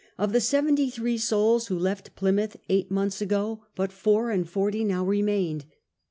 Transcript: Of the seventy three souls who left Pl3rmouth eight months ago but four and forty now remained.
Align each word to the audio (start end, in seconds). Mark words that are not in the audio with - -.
Of 0.17 0.33
the 0.33 0.41
seventy 0.41 0.89
three 0.89 1.19
souls 1.19 1.67
who 1.67 1.77
left 1.77 2.15
Pl3rmouth 2.15 2.55
eight 2.69 2.89
months 2.89 3.21
ago 3.21 3.65
but 3.75 3.91
four 3.91 4.31
and 4.31 4.49
forty 4.49 4.83
now 4.83 5.05
remained. 5.05 5.65